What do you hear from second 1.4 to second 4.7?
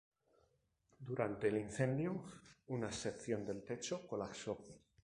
el incendio, una sección del techo colapsó.